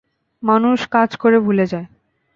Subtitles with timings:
[0.43, 1.87] মানুষ কাজ করে ভুলে যায়।